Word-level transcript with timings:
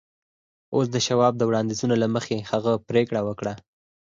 اوس 0.75 0.87
د 0.91 0.97
شواب 1.07 1.33
د 1.37 1.41
وړانديزونو 1.49 1.95
له 2.03 2.07
مخې 2.15 2.37
هغه 2.51 2.71
پرېکړه 2.89 3.21
وکړه. 3.27 3.53